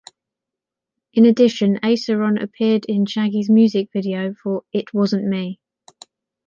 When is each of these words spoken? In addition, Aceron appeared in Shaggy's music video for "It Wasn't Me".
In 1.13 1.25
addition, 1.27 1.77
Aceron 1.83 2.39
appeared 2.41 2.85
in 2.85 3.05
Shaggy's 3.05 3.51
music 3.51 3.89
video 3.93 4.33
for 4.33 4.63
"It 4.73 4.95
Wasn't 4.95 5.25
Me". 5.25 5.59